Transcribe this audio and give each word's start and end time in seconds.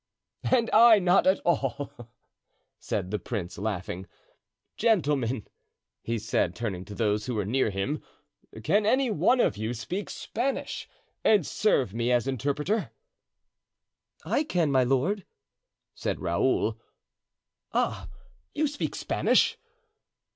"And 0.49 0.67
I 0.73 0.97
not 0.97 1.27
at 1.27 1.39
all," 1.41 2.09
said 2.79 3.11
the 3.11 3.19
prince, 3.19 3.59
laughing. 3.59 4.07
"Gentlemen," 4.75 5.45
he 6.01 6.17
said, 6.17 6.55
turning 6.55 6.85
to 6.85 6.95
those 6.95 7.27
who 7.27 7.35
were 7.35 7.45
near 7.45 7.69
him 7.69 8.01
"can 8.63 8.87
any 8.87 9.11
one 9.11 9.39
of 9.39 9.57
you 9.57 9.75
speak 9.75 10.09
Spanish 10.09 10.89
and 11.23 11.45
serve 11.45 11.93
me 11.93 12.11
as 12.11 12.27
interpreter?" 12.27 12.89
"I 14.25 14.43
can, 14.43 14.71
my 14.71 14.83
lord," 14.83 15.23
said 15.93 16.19
Raoul. 16.19 16.79
"Ah, 17.71 18.09
you 18.55 18.65
speak 18.65 18.95
Spanish?" 18.95 19.55